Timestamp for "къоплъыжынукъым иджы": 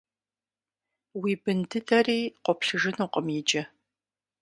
2.43-3.61